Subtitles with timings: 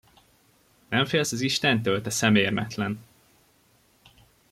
[0.89, 2.99] Nem félsz az istentől, te szemérmetlen?